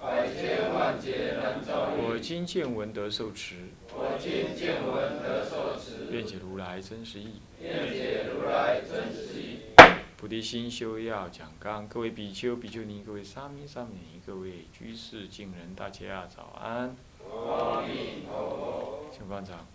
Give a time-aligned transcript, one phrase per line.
[0.00, 2.00] 百千万劫难遭遇。
[2.00, 3.56] 我今见闻得受持，
[3.92, 6.10] 我今见闻得受持。
[6.10, 7.40] 辩解如来真实义。
[7.60, 9.58] 辩解如来真实义。
[10.16, 16.94] 菩提心修要讲纲，各位比丘、比丘尼，各位沙弥、沙弥尼，各位居士、敬人，大家早安。
[17.24, 19.06] 阿弥陀佛。
[19.12, 19.66] 请方丈。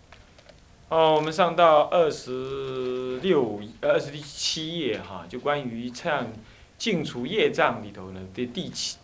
[0.88, 6.28] 哦，我们上到二十六、二十七页哈，就关于唱
[6.76, 8.98] 净除业障里头呢的第七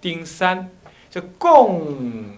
[0.00, 0.70] 丁三，
[1.10, 2.36] 这供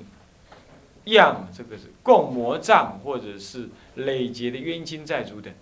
[1.04, 5.52] 养这个是供魔障或者是累劫的冤亲债主等，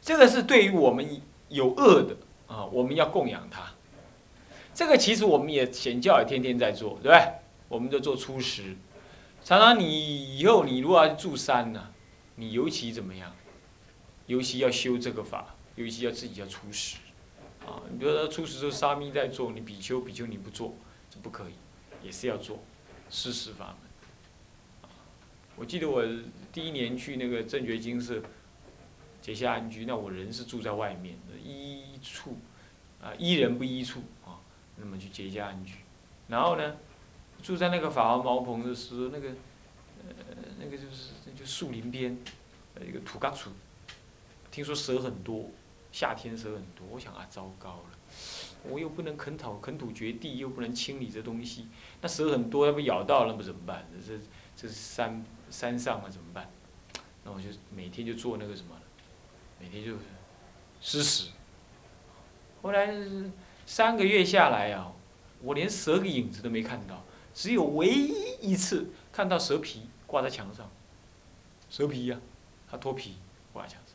[0.00, 3.72] 这个是对于我们有恶的啊，我们要供养他。
[4.74, 7.32] 这个其实我们也显教也天天在做，对不对？
[7.68, 8.76] 我们就做初十。
[9.42, 11.88] 常常你以后你如果要住山呢、
[12.34, 13.32] 你尤其怎么样？
[14.26, 16.96] 尤其要修这个法，尤其要自己要出世，
[17.66, 20.74] 啊，你比如说出世时候沙弥在做，你比丘比丘你不做，
[21.10, 21.54] 这不可以，
[22.02, 22.62] 也是要做，
[23.10, 24.90] 施食法门。
[25.56, 26.02] 我记得我
[26.52, 28.22] 第一年去那个正觉精舍
[29.20, 32.36] 结下安居，那我人是住在外面的依处，
[33.02, 34.38] 啊，依人不依处啊，
[34.76, 35.74] 那么去结下安居，
[36.28, 36.76] 然后呢？
[37.42, 39.28] 住在那个法王茅棚的时候，那个，
[40.08, 40.14] 呃，
[40.58, 42.16] 那个就是就树林边，
[42.74, 43.50] 呃，一个土嘎处，
[44.50, 45.50] 听说蛇很多，
[45.96, 47.98] 夏天蛇很多，我想啊，糟糕了，
[48.64, 51.68] 我又不能啃草，啃土掘地，又不能清理这东西，
[52.02, 53.88] 那蛇很多，要不咬到了，那不怎么办？
[54.06, 54.12] 这
[54.54, 56.50] 这是山山上啊，怎么办？
[57.24, 58.76] 那我就每天就做那个什么，
[59.58, 59.92] 每天就
[60.82, 61.30] 吃屎。
[62.60, 62.94] 后来
[63.64, 64.92] 三个月下来啊，
[65.40, 67.02] 我连蛇的影子都没看到。
[67.32, 70.70] 只有唯一一次看到蛇皮挂在墙上，
[71.70, 72.20] 蛇皮呀，
[72.70, 73.16] 它脱皮
[73.50, 73.94] 挂在墙上，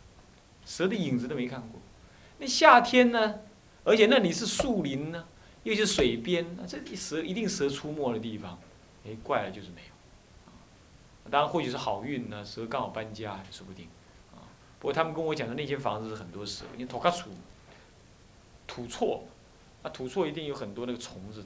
[0.66, 1.80] 蛇的影子都没看过。
[2.42, 3.36] 那夏天呢？
[3.84, 5.28] 而且那里是树林呢，
[5.62, 8.60] 又是水边，那这蛇一定蛇出没的地方，
[9.06, 11.30] 哎，怪了就是没有。
[11.30, 13.88] 当然或许是好运呢，蛇刚好搬家说不定。
[14.34, 14.42] 啊，
[14.80, 17.30] 不过他们跟我讲的那间房子是很多蛇，因为土卡土，
[18.66, 19.24] 土错，
[19.84, 21.46] 那土错一定有很多那个虫子。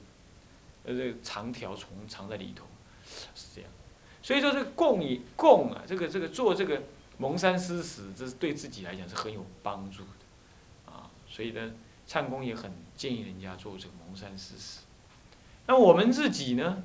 [0.84, 2.64] 呃，这个长条虫藏在里头，
[3.34, 3.70] 是这样。
[4.22, 6.82] 所以说，这个供以供啊，这个这个做这个
[7.18, 10.02] 蒙山施食，这是对自己来讲是很有帮助，
[11.36, 11.74] 所以呢，
[12.06, 14.80] 唱功也很建议人家做这个蒙山施食。
[15.66, 16.82] 那我们自己呢，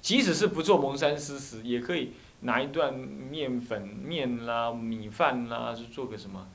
[0.00, 6.48] 即使是不做蒙山施食，也可以拿一段面粉面啦、米饭啦，是做个什么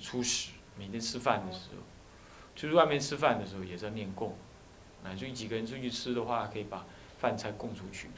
[0.00, 0.52] 初食。
[0.78, 1.82] 每天吃饭的时候，
[2.56, 4.34] 出去外面吃饭的时候，也在念供。
[5.04, 6.86] 啊，所以几个人出去吃的话，可以把
[7.18, 8.08] 饭菜供出去，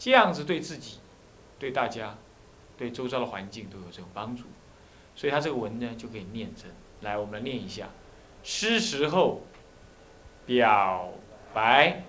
[0.00, 0.98] 这样子对自己、
[1.60, 2.18] 对大家、
[2.76, 4.46] 对周遭的环境都有这种帮助。
[5.14, 6.68] 所以他这个文呢，就可以念成。
[7.02, 7.88] 来，我们来念一下：
[8.42, 9.40] 是时候
[10.44, 11.12] 表
[11.54, 12.02] 白，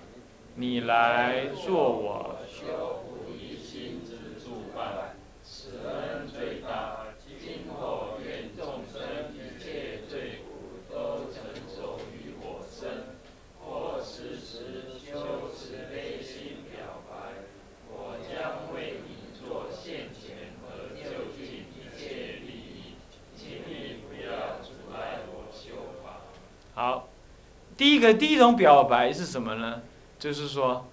[0.56, 7.06] 你来做我修菩提心之助伴，此恩最大。
[7.40, 9.02] 今后愿众生
[9.34, 13.16] 一切罪苦都承受于我身。
[13.60, 17.16] 我时时修持内心表白，
[17.90, 22.96] 我将为你做现前和就近一切利益，
[23.36, 26.22] 请你不要阻碍我修法。
[26.76, 27.10] 好，
[27.82, 29.82] 第一个第一种表白是什么呢？
[30.20, 30.86] 就是说，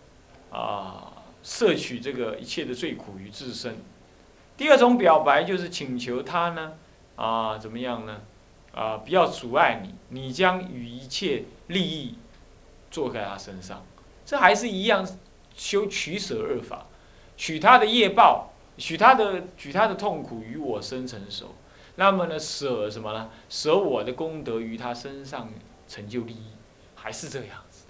[0.51, 3.77] 啊，摄取这个一切的罪苦于自身。
[4.57, 6.73] 第二种表白就是请求他呢，
[7.17, 8.23] 啊，怎么样呢？
[8.73, 12.17] 啊，不要阻碍你，你将与一切利益
[12.91, 13.85] 做在他身上。
[14.25, 15.07] 这还是一样
[15.55, 16.87] 修取舍二法，
[17.37, 21.55] 取他的业报，取他的取他的痛苦于我身成熟。
[21.97, 23.29] 那么呢，舍什么呢？
[23.51, 25.51] 舍我的功德于他身上
[25.87, 26.47] 成就利益，
[27.09, 27.85] 还是这样子，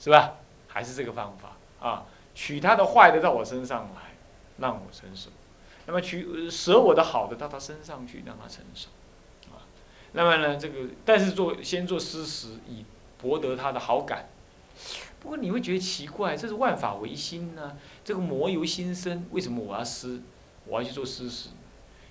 [0.00, 0.34] 是吧？
[0.66, 2.06] 还是这个方法啊？
[2.34, 4.16] 取他的坏的到我身上来，
[4.58, 5.30] 让我成熟。
[5.86, 8.88] 那么取舍我的好的到他身上去，让他成熟，
[9.52, 9.62] 啊，
[10.10, 12.84] 那么呢，这个但是做先做施食，以
[13.16, 14.28] 博得他的好感。
[15.20, 20.20] 不过你会觉得奇怪，这是万法唯心呢，这个魔由心生，为什么我要施，
[20.66, 21.50] 我要去做施食？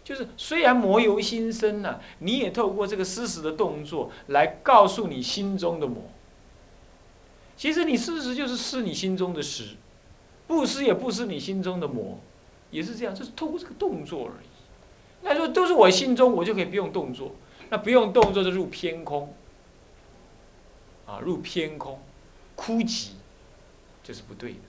[0.02, 6.04] 就是虽然魔由心生呢，你也透过这个施食的动作来告诉你心中的魔。
[7.56, 9.76] 其实你施食就是施你心中的食，
[10.48, 12.20] 布施也不施你心中的魔。
[12.72, 14.48] 也是这样，就是透过这个动作而已。
[15.22, 17.36] 那说都是我心中，我就可以不用动作，
[17.70, 19.32] 那不用动作就入偏空，
[21.06, 22.02] 啊，入偏空，
[22.56, 23.12] 枯寂，
[24.04, 24.60] 这是不对的。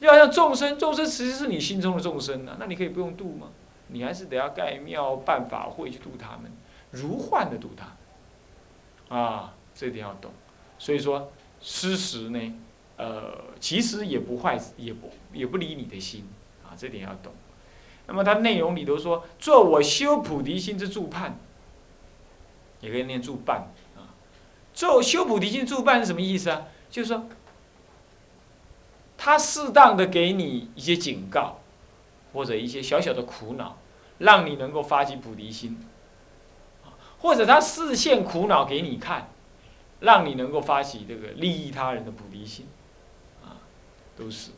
[0.00, 3.48] 就好像众生，众生其实是你心中的众生啊，那你可以不用度吗？
[3.88, 6.50] 你还是得要盖庙办法会去度他们，
[6.92, 7.86] 如幻的度他
[9.10, 10.30] 们，啊，这一点要懂。
[10.78, 12.54] 所以说，施食呢，
[12.96, 16.28] 呃，其实也不坏，也不也不离你的心，
[16.64, 17.32] 啊，这点要懂。
[18.08, 21.38] 那么它内容里头说，做我修菩提心之助伴，
[22.80, 24.10] 也可以念助伴啊。
[24.74, 26.64] 做修菩提心助伴是什么意思啊？
[26.90, 27.28] 就是说，
[29.16, 31.60] 他适当的给你一些警告，
[32.32, 33.78] 或者一些小小的苦恼，
[34.18, 35.78] 让你能够发起菩提心，
[37.20, 39.28] 或者他视现苦恼给你看。
[40.02, 42.66] 让你能够发起这个利益他人的菩提心，
[43.42, 43.58] 啊，
[44.16, 44.50] 都是。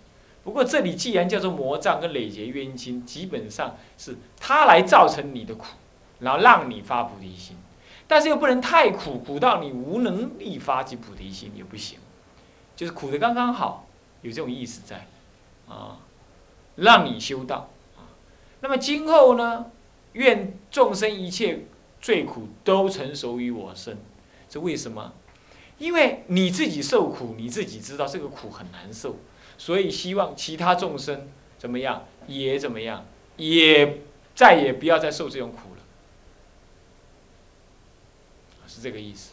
[0.42, 5.66] 不过这里既然叫做魔障跟累劫冤亲，基本上是他来造成你的苦，
[6.20, 7.56] 然后让你发菩提心，
[8.06, 11.98] 但是又不能太苦，苦到你无能力发起菩提心也不行，
[12.76, 13.86] 就是苦的刚刚好，
[14.20, 15.06] 有这种意思在，
[15.66, 15.98] 啊，
[16.76, 18.04] 让你修道，啊，
[18.60, 19.70] 那么今后呢，
[20.12, 21.64] 愿众生一切
[22.02, 23.98] 罪苦都成熟于我身，
[24.48, 25.12] 这为什么？
[25.78, 29.16] 因为你自己受苦，你自己知道这个苦很难受，
[29.58, 31.28] 所以希望其他众生
[31.58, 33.04] 怎么样也怎么样，
[33.36, 34.02] 也
[34.34, 35.82] 再也不要再受这种苦了，
[38.68, 39.32] 是这个意思，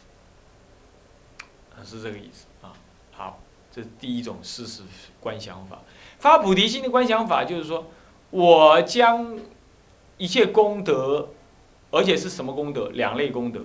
[1.84, 2.72] 是这个意思啊。
[3.12, 3.40] 好，
[3.70, 4.82] 这是第一种事实
[5.20, 5.82] 观想法。
[6.18, 7.86] 发菩提心的观想法就是说，
[8.30, 9.38] 我将
[10.18, 11.30] 一切功德，
[11.90, 12.88] 而且是什么功德？
[12.90, 13.60] 两类功德。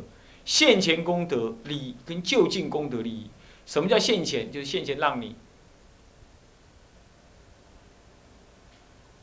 [0.48, 3.30] 现前功德利益跟就近功德利益，
[3.66, 4.50] 什么叫现前？
[4.50, 5.36] 就是现前让你，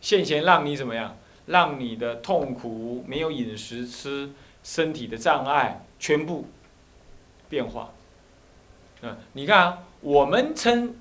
[0.02, 1.16] 现前让你怎么样？
[1.46, 4.32] 让你的痛苦没有饮食吃，
[4.62, 6.44] 身体的障碍全部
[7.48, 7.92] 变化。
[9.00, 10.94] 嗯，你看啊，我们称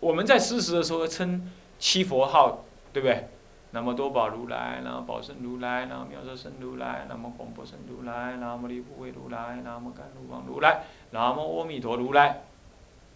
[0.00, 3.28] 我们在施食的时候称七佛号，对不对？
[3.72, 12.42] 南无多宝如来，南无宝胜如来，南无妙色胜如来，南无广博胜如来，南无离不为如来，南无甘露王如来，南无阿弥陀如来。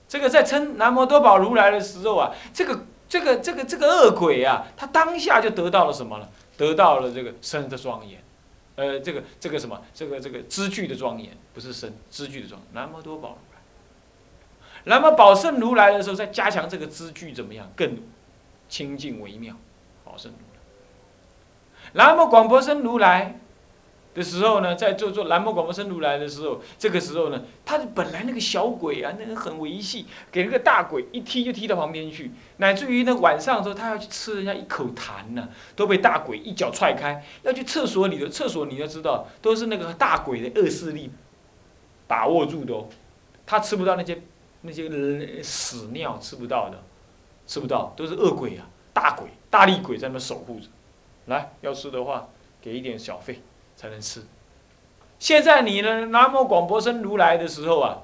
[0.09, 6.29] 这个在称南无多宝如来的时候啊，这个这个这个这个恶鬼啊，他当下就得到了什么了？
[6.57, 8.19] 得到了这个身的庄严，
[8.77, 9.79] 呃，这个这个什么？
[9.93, 12.69] 这个这个知具的庄严，不是身知具的庄严。
[12.73, 17.71] 南无多宝如来，南无宝胜如来的时候，再加强这个知具怎么样？
[17.77, 17.99] 更
[18.71, 19.55] 清净微妙，
[20.07, 20.33] 宝胜。
[21.93, 23.39] 南无广博生如来
[24.15, 41.11] 的时候呢，在做做南无广博生如来的时候，这个时候呢，他本来那个小鬼啊，那个很维系，给那个大鬼一踢就踢到旁边去，乃至于那晚上的时候，他要去吃人家一口痰呢，都被大鬼一脚踹开，要去厕所里的厕所，你要知道，都是那个大鬼的恶势力
[42.07, 42.89] 把握住的哦，
[43.47, 44.23] 他吃不到那些
[44.63, 46.83] 那些屎尿，吃不到的，
[47.47, 50.67] 吃不到，都是恶鬼啊，大鬼大力鬼在那守护着。
[51.25, 52.29] 来，要吃的话，
[52.61, 53.41] 给一点小费
[53.75, 54.23] 才能吃。
[55.19, 56.05] 现在你呢？
[56.09, 58.03] 南无广博生如来的时候啊，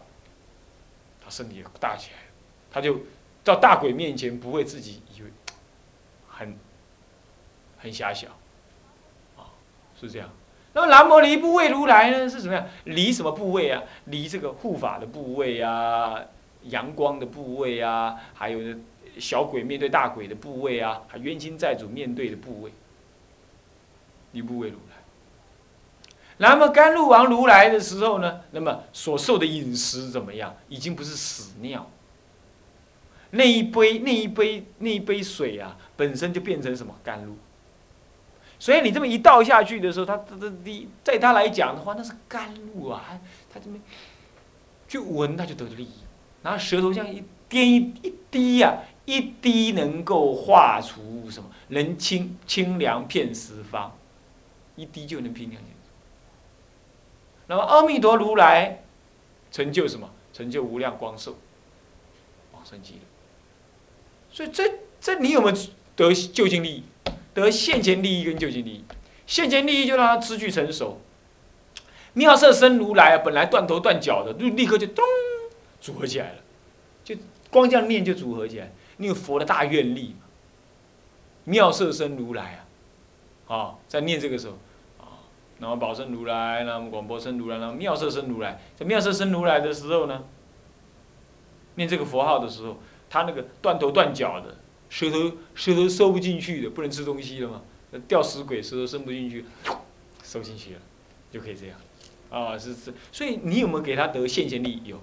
[1.22, 2.20] 他身体大起来
[2.70, 3.00] 他就
[3.44, 5.28] 到大鬼面前不会自己以为
[6.26, 6.58] 很
[7.78, 8.28] 很狭小，
[9.36, 9.52] 啊，
[10.00, 10.30] 是这样。
[10.72, 12.26] 那么南无离部位如来呢？
[12.26, 12.66] 是什么样？
[12.84, 13.82] 离什么部位啊？
[14.06, 16.18] 离这个护法的部位啊，
[16.62, 18.80] 阳光的部位啊，还有呢
[19.18, 22.72] 小鬼面对大鬼的部位啊，还冤亲债主面对的部位。
[24.32, 24.96] 你不为如来，
[26.38, 28.40] 那么甘露王如来的时候呢？
[28.52, 30.56] 那么所受的饮食怎么样？
[30.68, 31.90] 已经不是屎尿。
[33.32, 37.36] 那一杯那一杯那一杯水啊，本身就变成什么甘露。
[38.58, 43.20] 所以你这么一倒下去的时候，他他他滴，在他来讲的话，那是甘露啊。
[43.52, 43.78] 他这么
[44.88, 45.92] 去闻，他就得利益。
[46.42, 48.78] 然后舌头像一滴一滴呀，
[49.12, 51.50] 一滴能够化除什么？
[51.68, 53.94] 能清清凉片十方。
[54.74, 55.70] 一滴就能平两千。
[57.46, 58.82] 那么阿弥陀如来
[59.50, 60.08] 成就什么？
[60.32, 61.36] 成就无量光寿，
[62.52, 63.00] 往生极乐。
[64.30, 65.56] 所以这这你有没有
[65.94, 66.84] 得就近利益？
[67.34, 68.84] 得现前利益跟就近利益。
[69.26, 71.02] 现前利益就让他知具成熟。
[72.14, 75.04] 妙色身如来本来断头断脚的，就立刻就咚
[75.82, 76.36] 组合起来了，
[77.04, 77.14] 就
[77.50, 78.72] 光这样念就组合起来。
[78.96, 80.26] 你有佛的大愿力嘛？
[81.44, 82.64] 妙色身如来
[83.48, 83.54] 啊！
[83.54, 84.54] 啊，在念这个时候，
[84.98, 85.26] 啊，
[85.58, 90.24] 然后宝生如来，然后广博生如来，然后妙色生如来，在妙色生如来的时候呢，
[91.74, 92.78] 念这个佛号的时候，
[93.10, 94.56] 他那个断头断脚的，
[94.88, 97.62] 舌头舌头收不进去的，不能吃东西了嘛，
[98.06, 99.44] 吊死鬼舌头伸不进去，
[100.22, 100.80] 收进去了，
[101.30, 101.76] 就可以这样，
[102.30, 104.82] 啊是是，所以你有没有给他得现前利益？
[104.84, 105.00] 有，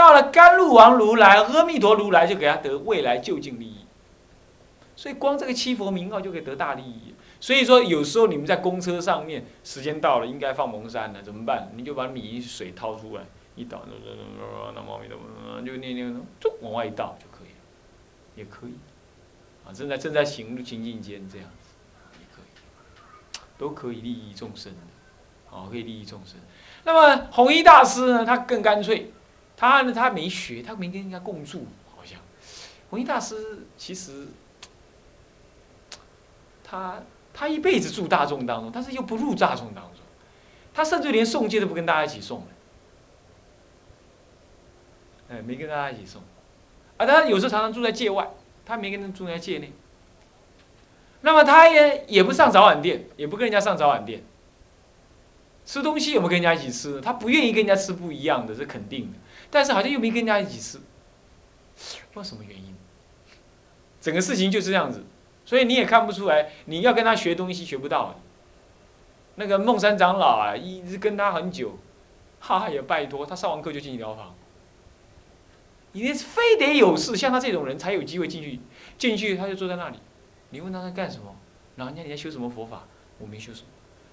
[0.00, 3.84] 到了甘露王如来、阿弥陀如来，就给他得未来就近利益。
[4.96, 7.14] 所以光这个七佛名号就可以得大利益。
[7.38, 11.70] 所以说有时候你们在公车上面，时间到了应该放蒙山了，怎么办？
[11.76, 13.22] 你就把米水掏出来，
[13.56, 13.82] 一倒，
[14.74, 15.00] 那么
[15.66, 17.60] 就念念，就往外一倒就可以了，
[18.36, 18.72] 也可以。
[19.66, 21.74] 啊，正在正在行行进间这样子，
[22.18, 26.36] 也可以，都可以利益众生的，啊，可以利益众生。
[26.84, 29.12] 那么弘一大师呢，他更干脆，
[29.60, 32.18] 他呢他没学，他没跟人家共住，好像。
[32.88, 34.28] 弘一大师其实。
[36.64, 37.02] 他
[37.34, 39.94] 他一辈子住大众当中，但是又不入大众当中，
[40.72, 42.46] 他甚至连送戒都不跟大家一起送
[45.28, 46.22] 哎，没跟大家一起送，
[46.96, 48.30] 啊，他有时候常常住在界外，
[48.64, 49.72] 他没跟人住在界内。
[51.22, 54.22] 那么他也也不上早晚店，也不跟人家上早晚店。
[55.66, 57.00] 吃东西有没有跟人家一起吃？
[57.00, 59.18] 他不愿意跟人家吃不一样的，是肯定的。
[59.50, 60.84] 但是好像又没跟人家一起吃，不
[62.12, 62.74] 知道什么原因。
[64.00, 65.04] 整个事情就是这样子。
[65.44, 68.20] 所以你也看不出来，你要跟他学东西学不到。
[69.34, 71.78] 那个孟山长老啊，一直跟他很久，
[72.38, 74.34] 哈也拜托他上完课就进疗房。
[75.92, 78.60] 你非得有事，像他这种人才有机会进去，
[78.96, 79.98] 进去他就坐在那里。
[80.50, 81.34] 你问他在干什么？
[81.76, 82.84] 老人家你在修什么佛法？
[83.18, 83.68] 我没修什么。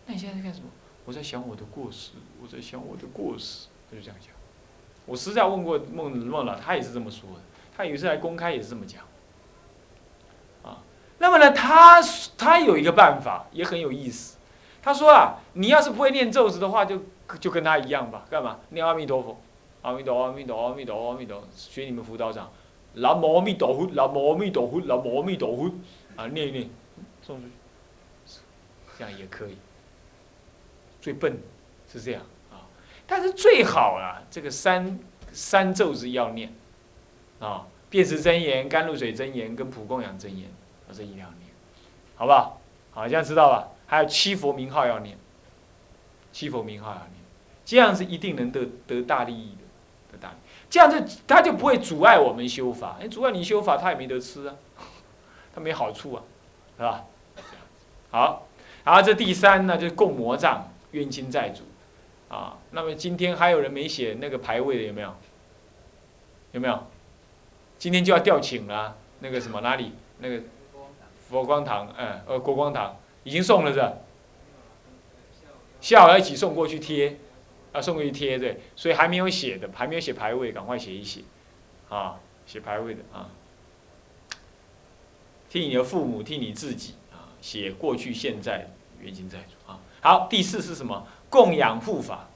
[0.06, 0.68] 那你现在在干什么？
[1.06, 3.68] 我在想我的过失，我在想我的过失。
[3.90, 4.32] 他就这样讲。
[5.08, 7.42] 我实在问过孟孟老，他也是这么说的。
[7.76, 9.02] 他有一次来公开也是这么讲。
[10.64, 10.84] 啊
[11.18, 12.00] 那么呢，他
[12.38, 14.38] 他有一个办法也很有意思。
[14.84, 17.02] 他说啊，你要是不会念咒子的话，就
[17.40, 18.26] 就跟他一样吧。
[18.30, 18.60] 干嘛？
[18.70, 19.40] 念阿弥陀佛，
[19.82, 21.44] 阿弥陀，阿弥陀，阿弥陀，阿弥陀。
[21.56, 22.52] 学你们辅导长，
[22.94, 25.72] 南无阿弥陀佛，南无阿弥陀佛，南无阿弥陀佛。
[26.16, 26.70] 啊，念一念，
[27.22, 27.48] 送出
[28.26, 28.40] 去，
[28.98, 29.58] 这样也可以。
[31.00, 31.38] 最笨
[31.92, 32.22] 是这样，
[33.08, 35.00] 但是最好啊，这个三
[35.32, 36.54] 三咒子要念
[37.40, 40.48] 啊，辨识真言、甘露水真言跟普供养真言。
[40.94, 41.50] 这一两年，
[42.16, 42.62] 好不好？
[42.92, 43.68] 好，这样知道吧？
[43.88, 45.18] 还有七佛名号要念，
[46.32, 47.14] 七佛名号要念，
[47.66, 50.36] 这样是一定能得得大利益的，得大利。
[50.70, 50.98] 这样就
[51.28, 54.56] 他就不会阻碍我们修法，哎，阻碍你修法，他也没得吃啊，
[55.54, 56.24] 他没好处啊，
[56.78, 57.06] 是吧？
[58.10, 58.48] 好，
[58.86, 61.64] 然后这第三呢，就是供魔障冤亲债主，
[62.30, 65.16] 啊，那么今天还有人没写那个牌位的有没有？
[66.54, 66.88] 有没有？
[67.78, 70.42] 今天就要调请了，那个什么哪里那个？
[71.30, 73.80] 佛光堂，嗯，呃，国光堂已经送了是？
[75.82, 77.20] 下午要一起送过去贴，
[77.74, 81.20] 啊，送过去贴对，所以还没有写的，还没有写牌位，赶快写一写，
[81.90, 83.30] 啊，写牌位的啊，
[85.50, 88.70] 替你的父母，替你自己啊，写过去、现在、
[89.02, 89.82] 原经在主啊。
[90.00, 91.06] 好，第四是什么？
[91.30, 92.30] 供养护法，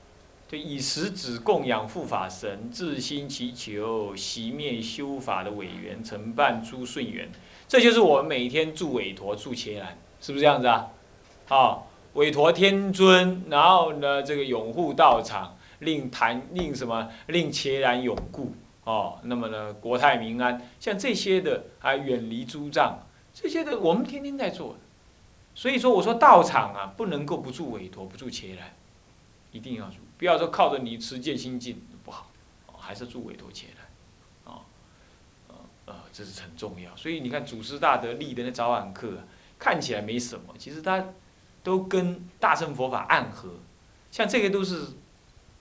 [0.48, 7.32] 就以食指供养护法神，自心祈求熄灭修法的委员，承办诸顺缘。
[7.68, 10.90] 这就是我们每天祝韦陀、祝伽蓝，是不是这样子啊？
[11.48, 11.84] 啊，
[12.14, 19.20] 韦陀天尊，然后呢，这个拥护道场，令谈令什么，令伽蓝永固哦。
[19.24, 23.00] 那么呢，国泰民安，像这些的，还远离诸障，
[23.34, 24.76] 这些的我们天天在做。
[25.56, 28.74] 所以说，我说道场啊，不能够不住韦陀，不住伽蓝，
[29.52, 32.32] 一定要住，不要说靠着你持戒心静不好，
[32.78, 33.88] 还是住韦陀伽蓝。
[36.14, 39.20] 这是很重要，所以你看祖师大德立的那早晚课，
[39.58, 41.06] 看起来没什么，其实它
[41.64, 43.56] 都跟大乘佛法暗合。
[44.12, 44.88] 像这个都是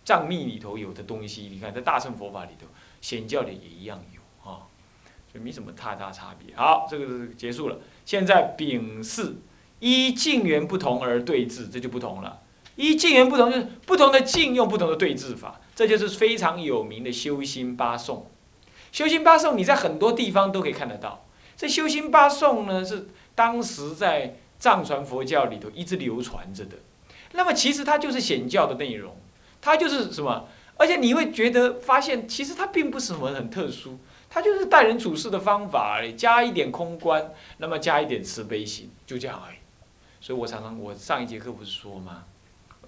[0.05, 2.67] 藏密里头有的东西，你看在大乘佛法里头，
[3.01, 4.21] 显教里也一样有
[4.51, 4.67] 啊，
[5.31, 6.55] 所以没什么太大差别。
[6.57, 7.79] 好，这个是结束了。
[8.05, 9.37] 现在丙巳
[9.79, 12.43] 依境缘不同而对治，这就不同了。
[12.81, 18.27] 一境缘不同，就是不同的境用不同的对治法，这就是非常有名的修心八颂。
[18.91, 21.25] 修心八颂，你在很多地方都可以看得到。
[21.57, 26.77] 这修心八颂呢，是当时在藏传佛教里头一直流传着的。
[27.33, 29.15] 那么其实它就是显教的内容，
[29.61, 30.49] 它就是什么？
[30.77, 33.99] 而且你会觉得发现，其实它并不是什么很特殊，
[34.31, 39.57] 它就是待人处事的方法而已，加一点空观，那么加一点慈悲心，就这样而已。
[40.23, 42.25] 所以我常常，我上一节课不是说吗？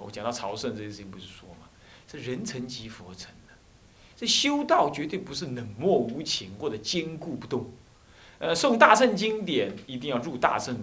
[0.05, 1.69] 我讲到朝圣这件事情，不是说吗？
[2.07, 3.31] 这人成即佛成。
[4.15, 7.73] 这修道绝对不是冷漠无情或者坚固不动，
[8.39, 10.79] 呃，诵大圣经典一定要入大圣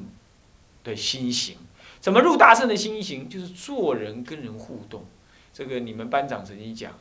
[0.83, 1.55] 的心行。
[2.01, 3.29] 怎么入大圣的心行？
[3.29, 5.05] 就是做人跟人互动。
[5.53, 6.91] 这个你们班长曾经讲，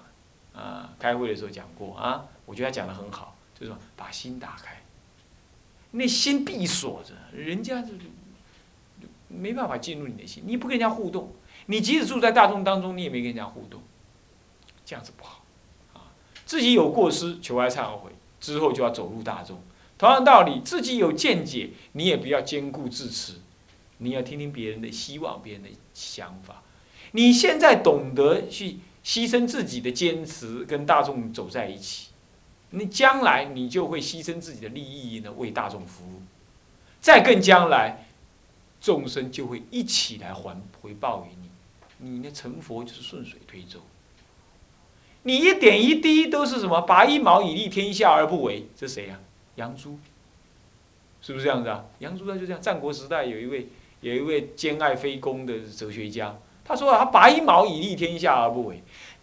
[0.53, 4.81] 啊，开会的时候讲过啊，我觉得他讲的很好，就是说把心打开。
[5.91, 7.95] 那心闭锁着，人家就
[9.29, 11.33] 没办法进入你的心，你不跟人家互动，
[11.67, 13.81] 你即使住在大众当中，你也没跟人家互动，
[14.85, 15.45] 这样子不好，
[15.95, 16.13] 啊，
[16.47, 19.61] 自己有过失，求哀忏悔之后就要走入大众。
[19.99, 23.35] 同样道理，自己有见解，你也不要兼顾自持，
[23.99, 26.63] 你要听听别人的希望，别人的想法。
[27.13, 32.11] 你现在懂得去牺牲自己的坚持，跟大众走在一起，
[32.71, 36.23] 你将来你就会牺牲自己的利益呢，为大众服务。
[37.01, 38.08] 再更将来，
[38.81, 41.37] 众生就会一起来还回报于
[42.01, 43.81] 你，你那成佛就是顺水推舟。
[45.23, 46.81] 你一点一滴都是什么？
[46.83, 49.19] 拔一毛以利天下而不为，这谁呀？
[49.57, 49.99] 杨朱，
[51.21, 51.85] 是不是这样子啊？
[51.99, 52.63] 杨朱他就这样。
[52.63, 53.69] 战国时代有一位
[54.01, 58.83] 有一位兼爱非攻的哲学家，他说他拔一毛以利天下而不为，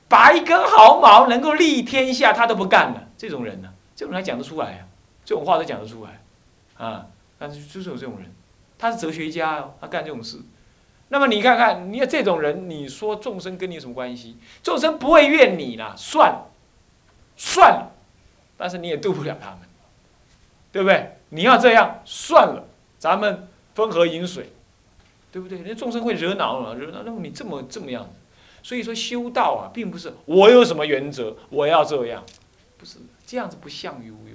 [0.10, 3.08] 拔一根毫毛能够利天下他都不干了。
[3.18, 4.88] 这种人呢，这种人还讲得出来啊，
[5.24, 6.22] 这种话都讲得出来，
[6.76, 7.08] 啊，
[7.40, 8.30] 但是就是有这种人，
[8.78, 10.40] 他是哲学家哦，他干这种事。
[11.10, 14.38] 那么你看看，你这种人，你说众生跟你有什么关系？
[14.64, 16.44] 众生不会怨你啦，算，
[17.38, 17.92] 算了，
[18.58, 19.60] 但是你也渡不了他们。
[20.72, 21.16] 对不对？
[21.30, 22.68] 你要这样算了，
[23.00, 24.50] 咱们分河饮水，
[25.32, 25.60] 对不对？
[25.60, 27.02] 那众生会惹恼了，惹恼。
[27.06, 28.10] 那么你这么这么样子，
[28.62, 32.22] 所以说修道啊，并不是我有什么原则，我要这样，
[32.78, 34.35] 不是这样子，不像于无无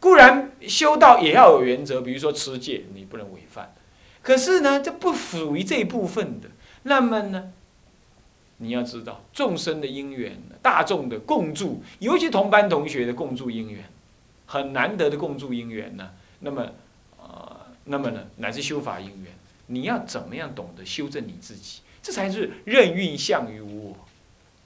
[0.00, 3.74] 固然修道也要有原则，比如说持戒，你不能违犯。
[4.22, 6.48] 可是呢，这不属于这一部分的。
[6.82, 7.52] 那么呢，
[8.56, 13.84] 你要知道众生的因缘，大众的共助，尤其同班同学的共助因缘。
[14.46, 16.66] 很难得的共助因缘呢，那么，
[17.18, 19.32] 呃，那么呢，乃至修法因缘，
[19.66, 21.82] 你要怎么样懂得修正你自己？
[22.02, 23.94] 这才是任运相于我，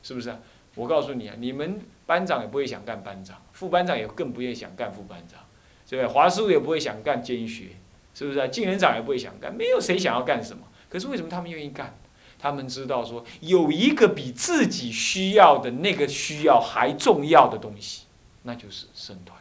[0.02, 0.38] 是不是啊？
[0.74, 5.40] 我告诉你啊，你们班长也不会想干班长，副班长也更不愿意想干副班长，
[5.88, 6.14] 对不对？
[6.14, 7.70] 华师傅也不会想干监学，
[8.14, 8.46] 是不是啊？
[8.46, 10.64] 进园长也不会想干，没有谁想要干什么。
[10.88, 11.96] 可是为什么他们愿意干？
[12.38, 18.02] 他们知道说有一个比自己需要的那个需要还重要的东西，
[18.42, 19.40] 那就是生团。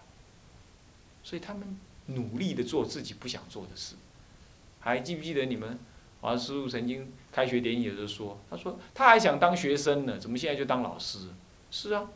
[1.22, 3.96] 所以他们努力的做自己不想做的事，
[4.80, 5.78] 还记不记得你们
[6.22, 11.28] 华师傅曾经开学典礼的时候说，他说他还想当学生呢，怎么现在就当老师？
[11.72, 12.08] 是啊，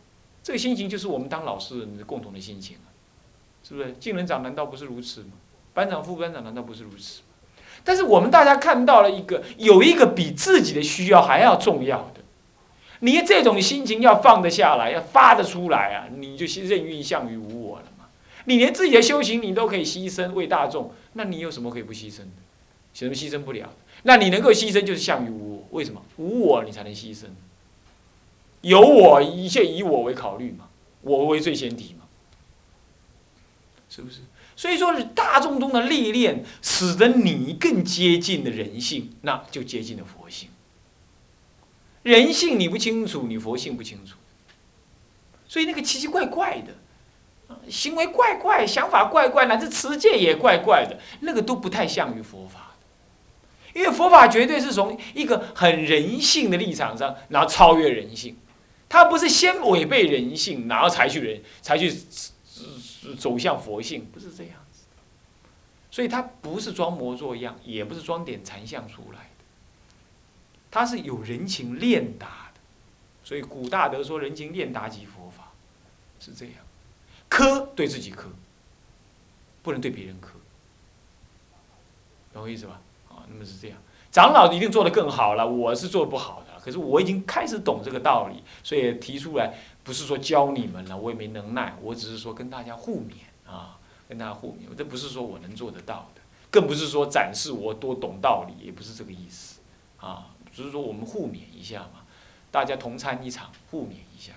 [0.47, 2.88] 这个心情就是我们当老师人的共同的心情啊，
[3.67, 3.91] 是不是？
[3.99, 5.31] 进人长难道不是如此吗？
[5.73, 7.53] 班长、副班长难道不是如此吗？
[7.83, 12.21] 但是我们大家看到了一个，有一个比自己的需要还要重要的，
[13.01, 18.05] 你这种心情要放得下来，要发得出来啊，你就任运向于无我了嘛。
[18.45, 22.31] 你连自己的修行你都可以牺牲为大众，那你有什么可以不牺牲的？
[22.93, 23.69] 什么牺牲不了？
[24.03, 26.01] 那你能够牺牲就是相于无我，为什么？
[26.15, 27.25] 无我你才能牺牲。
[28.61, 30.69] 有我一切以我为考虑嘛，
[31.01, 32.05] 我为最先提嘛，
[33.89, 34.21] 是不是？
[34.55, 40.49] 所以说是大众中的历练，使得你更接近了人性，那就接近了佛性。
[42.03, 44.15] 人性你不清楚，你佛性不清楚，
[45.47, 46.73] 所以那个奇奇怪怪的。
[47.69, 52.75] 行为怪怪，想法怪怪，乃至持戒也怪怪的，那个都不太像于佛法
[53.73, 58.35] 因为佛法绝对是从一个很人性的立场上，然后超越人性，
[58.89, 61.91] 他不是先违背人性，然后才去人才去
[63.17, 64.84] 走向佛性，不是这样子。
[65.91, 69.43] 所以他不是装模作样，也不是装点禅相出来的，
[70.69, 72.60] 他是有人情练达的。
[73.23, 75.52] 所以古大德说：“人情练达即佛法”，
[76.19, 76.56] 是这样。
[77.30, 78.28] 苛对自己苛，
[79.62, 80.28] 不能对别人苛，
[82.32, 82.80] 懂我意思吧？
[83.10, 83.78] 啊，那么是这样，
[84.12, 89.53] 长老一定做得更好了，我是做不好，可是我已经开始懂这个道理，所以提出来，
[89.86, 96.19] 不是说教你们了，我也没能耐，我只是说跟大家互勉啊，跟大家互勉，这不是说我能做得到的，
[96.51, 99.62] 更不是说展示我多懂道理，也不是这个意思，
[99.95, 102.03] 啊，只是说我们互勉一下嘛，
[102.51, 104.34] 大家同参一场，互勉一下。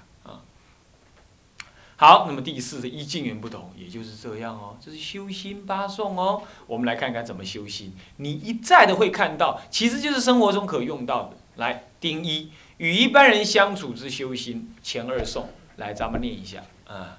[2.01, 6.43] 好，那么第四的一境缘不同，也就是这样哦，这是修心八颂哦。
[6.67, 11.37] 我们来看看怎么修心，你一再的会看到，其实就是生活中可用到的。
[11.57, 17.19] 来，丁一与一般人相处之修心，前二颂，来咱们念一下啊。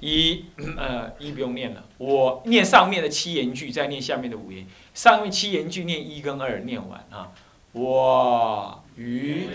[0.00, 0.46] 一
[0.78, 4.66] 呃一不用念了，我念上面的七言句，再念下面的五言。
[4.94, 7.32] 上面七言句念一跟二念完啊，
[7.72, 9.46] 我与。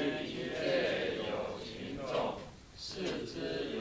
[2.95, 3.72] 恒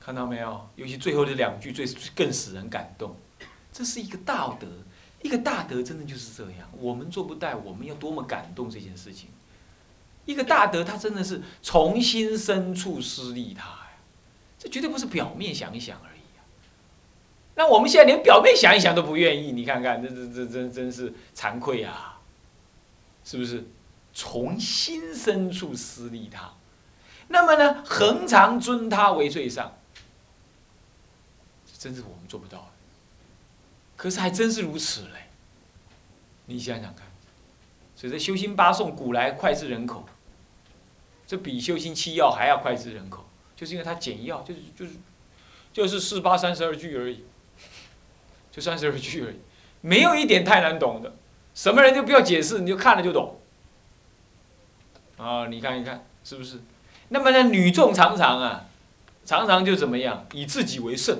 [0.00, 0.68] 看到没有？
[0.76, 3.16] 尤其最后这两句最更使人感动。
[3.72, 4.66] 这是一个道德，
[5.22, 6.68] 一个大德真的就是这样。
[6.78, 9.30] 我们做不到，我们要多么感动这件事情。
[10.26, 13.98] 一个大德，他真的是从心深处施利他呀，
[14.58, 16.44] 这绝对不是表面想一想而已啊。
[17.56, 22.20] 那我们现在连表面想一想都不愿意，你看看，这这这真真是惭愧啊，
[23.24, 23.64] 是不是？
[24.16, 26.52] 从心深处施利他，
[27.28, 29.76] 那么呢，恒常尊他为最上，
[31.78, 32.70] 真是我们做不到。
[33.96, 35.30] 可是还真是如此嘞，
[36.46, 37.06] 你想想看，
[37.96, 40.04] 所以这修心八颂古来脍炙人口，
[41.26, 43.24] 这比修心七要还要脍炙人口，
[43.56, 44.92] 就是因为它简要，就是就是
[45.72, 47.24] 就是四八三十二句而已，
[48.50, 49.38] 就三十二句而已，
[49.80, 51.14] 没有一点太难懂的，
[51.54, 53.40] 什么人就不要解释，你就看了就懂。
[55.16, 56.60] 啊，你看一看是不是？
[57.08, 58.66] 那么呢，女众常常啊，
[59.24, 61.18] 常常就怎么样，以自己为圣，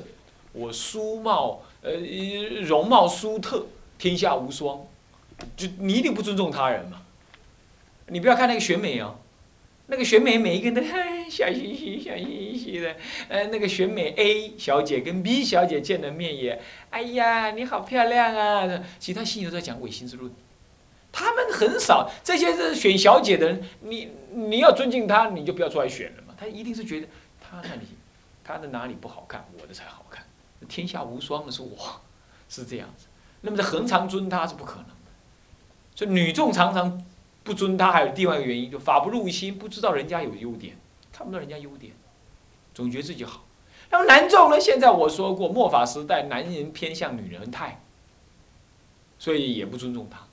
[0.52, 1.62] 我书貌。
[1.86, 1.92] 呃，
[2.62, 3.66] 容貌殊特，
[3.98, 4.86] 天下无双，
[5.54, 7.02] 就你一定不尊重他人嘛？
[8.06, 9.16] 你不要看那个选美哦，
[9.88, 10.80] 那个选美每一个人都
[11.28, 12.96] 笑嘻嘻、笑嘻嘻的。
[13.28, 18.82] 呃，那个选美 A 小姐跟 B 小姐见了面也，哎呀，你好漂亮啊！
[18.98, 20.32] 其他心里都在讲唯心之论。
[21.16, 26.34] 他们很少这些是选小姐的人，你你要尊敬他，你就不要出来选了嘛。
[26.36, 27.06] 他一定是觉得
[27.40, 27.86] 他那里
[28.42, 30.26] 他的哪里不好看，我的才好看。
[30.68, 32.00] 天下无双的是我，
[32.48, 33.06] 是这样子。
[33.42, 35.12] 那么这恒常尊他是不可能的。
[35.94, 37.04] 所以女众常常
[37.44, 40.76] 不尊他，还有另外一个原因，就法不入心，不知道人家有优点，
[41.12, 41.92] 看不到人家优点，
[42.74, 43.44] 总觉得自己好。
[43.90, 44.58] 那么男众呢？
[44.58, 47.80] 现在我说过，末法时代男人偏向女人态，
[49.18, 50.26] 所以也不尊重他，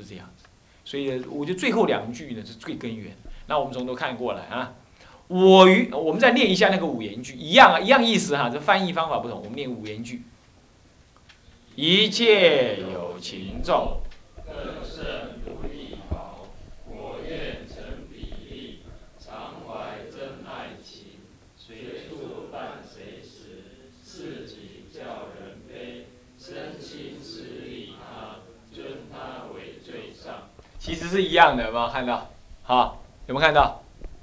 [0.00, 0.44] 是这样子。
[0.84, 3.16] 所以我觉得最后两句呢是最根源。
[3.46, 4.74] 那我们从头看过来啊。
[5.28, 9.38] 我与我们再念一下那个五言句，一样啊，一样意思哈，这翻译方法不同。
[9.38, 10.22] 我们念五言句：
[11.76, 14.00] 一切有情众，
[14.44, 15.04] 更胜
[15.46, 16.48] 如意宝，
[16.84, 18.80] 我愿成比例，
[19.20, 21.20] 常怀真爱情，
[21.56, 28.38] 随处伴随时，自己叫人悲，真心实利他，
[28.74, 30.50] 尊他为最上。
[30.90, 32.28] 其实是一样的，有没有看到？
[32.64, 33.80] 好，有没有看到？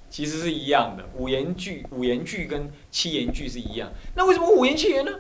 [0.10, 3.90] 其实是一样的，五言句、五言句跟七言句是一样。
[4.16, 5.12] 那为什么五言七言呢？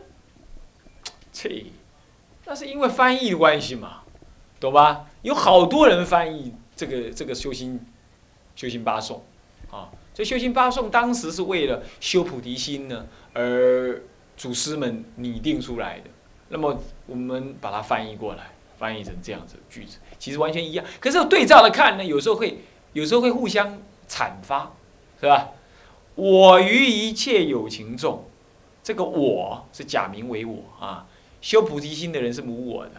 [1.32, 1.68] 这，
[2.44, 4.02] 那是因为翻译的关系嘛，
[4.60, 5.06] 懂吧？
[5.22, 7.80] 有好多人翻译这个这个修心
[8.54, 9.24] 修心八颂，
[9.72, 14.02] 啊，这修心八颂当时是为了修菩提心呢，而
[14.36, 16.10] 祖师们拟定出来的。
[16.50, 20.86] 那么我们把它翻译过来，翻译成这样子的句子，其实完全一样。
[21.00, 22.60] 可是对照的看呢，有时候会
[22.94, 24.74] 有时候会互相阐发。
[25.20, 25.50] 是吧？
[26.14, 28.26] 我于一切有情众，
[28.84, 31.08] 这个我是假名为我啊。
[31.42, 32.92] 修菩提心的人是无我的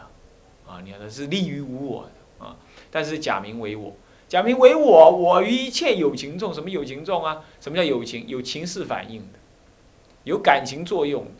[0.66, 2.56] 啊，你看他是立于无我的啊，
[2.90, 3.92] 但是假名为我，
[4.26, 5.10] 假名为我。
[5.12, 7.44] 我于一切有情众，什么有情众啊？
[7.60, 8.26] 什么叫有情？
[8.26, 9.38] 有情势反应的，
[10.24, 11.30] 有感情作用的，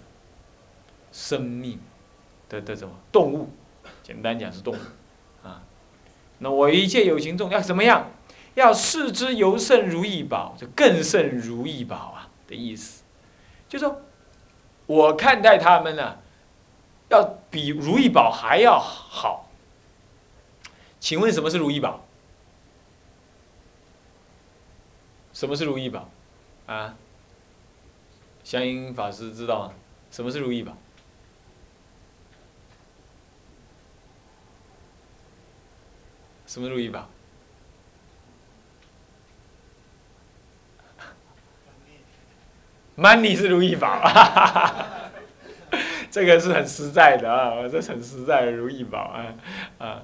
[1.11, 1.81] 生命
[2.49, 3.49] 的的什么动物？
[4.03, 4.79] 简单讲是动物
[5.47, 5.63] 啊。
[6.39, 8.11] 那我一切有情众要怎么样？
[8.55, 13.05] 要视之尤胜如意宝，就更胜如意宝啊的意思，
[13.69, 14.03] 就说
[14.87, 16.17] 我看待他们呢，
[17.09, 19.49] 要比如意宝还要好。
[20.99, 22.05] 请问什么是如意宝？
[25.33, 26.11] 什么是如意宝？
[26.67, 26.97] 啊？
[28.43, 29.75] 香音法师知道吗？
[30.11, 30.77] 什么是如意宝？
[36.49, 37.07] 什么如意宝
[42.97, 44.01] ？money 是如意宝，
[46.11, 49.35] 这个是很实在的啊，这很实在的如意宝啊
[49.79, 50.03] 啊！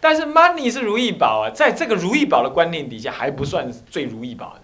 [0.00, 4.62] 但是 money 是如意宝啊，在这个如意宝的观念底下，还不算最如意宝的。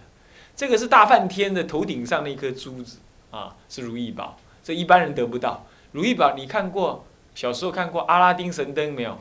[0.56, 2.98] 这个是大梵天的头顶上那颗珠子
[3.30, 5.66] 啊，是如意宝，这一般人得不到。
[5.92, 7.04] 如意宝，你看过
[7.34, 9.18] 小时候看过阿拉丁神灯没有？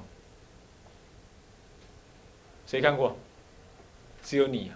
[2.69, 3.17] 谁看过？
[4.21, 4.71] 只有你，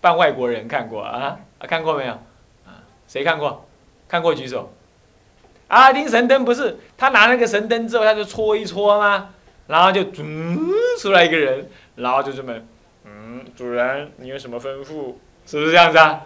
[0.00, 1.66] 半外国人看过啊啊？
[1.66, 2.12] 看过没有？
[2.64, 3.68] 啊谁看过？
[4.08, 4.72] 看过举手。
[5.68, 9.34] 阿拉丁神灯不是他拿那个神灯之后，他就搓一搓吗？
[9.66, 10.58] 然后就嗯
[10.98, 12.54] 出来一个人，然后就这么
[13.04, 15.16] 嗯，主人你有什么吩咐？
[15.44, 16.24] 是不是这样子啊？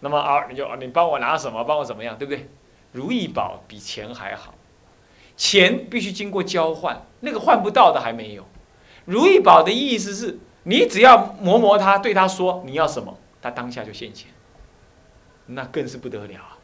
[0.00, 1.62] 那么啊，你就你帮我拿什么？
[1.62, 2.18] 帮我怎么样？
[2.18, 2.48] 对不对？
[2.90, 4.52] 如意宝比钱还好，
[5.36, 8.44] 钱必须经过交换，那个换不到的还没有。
[9.04, 14.30] 如意宝的意思是你只要磨磨它，对他说你要什么，他当下就现钱。
[15.46, 16.56] 那更是不得了啊！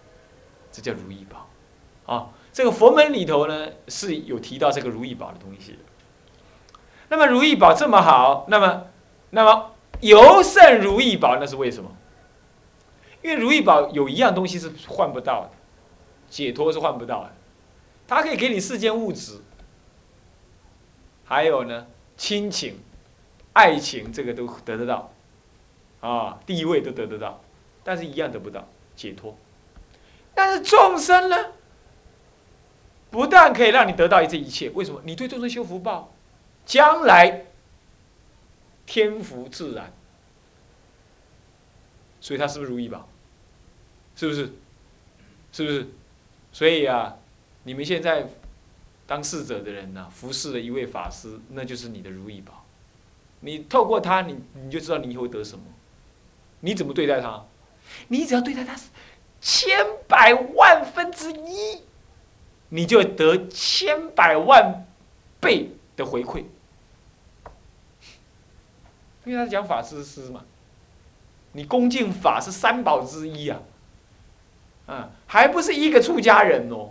[0.73, 5.79] 这叫如意宝，啊，这个佛门里头呢是有提到这个如意宝的东西。
[7.11, 8.87] 那么如意宝这么好，那么，
[9.31, 11.91] 那么尤胜如意宝，那是为什么？
[13.21, 15.51] 因为如意宝有一样东西是换不到的，
[16.31, 17.33] 解脱是换不到的，
[18.09, 19.43] 它可以给你世间物质，
[21.25, 21.87] 还有呢
[22.21, 22.79] 亲情、
[23.55, 25.11] 爱情，这个都得得到，
[26.01, 27.43] 啊，地位都得得到，
[27.83, 29.35] 但是一样得不到解脱。
[30.35, 31.53] 但是众生呢，
[33.11, 35.01] 不但可以让你得到这一切，为什么？
[35.03, 36.13] 你对众生修福报，
[36.67, 37.47] 将来
[38.85, 39.91] 天福自然。
[42.21, 43.09] 所以他是不是如意宝？
[44.15, 44.53] 是不是？
[45.53, 45.89] 是不是？
[46.53, 47.17] 所以啊，
[47.63, 48.29] 你们现在
[49.11, 52.65] 当侍者的人呐，服侍了一位法师，那就是你的如意宝。
[53.41, 55.65] 你透过他，你你就知道你以后得什么。
[56.61, 57.45] 你怎么对待他？
[58.07, 58.77] 你只要对待他
[59.41, 61.83] 千百万分之一，
[62.69, 64.87] 你就得千百万
[65.41, 66.45] 倍的回馈。
[69.25, 70.45] 因为他讲法师师嘛。
[71.51, 73.61] 你恭敬法是三宝之一啊，
[74.87, 76.91] 啊，还不是一个出家人哦，